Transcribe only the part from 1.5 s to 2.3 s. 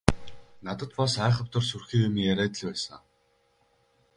сүрхий юм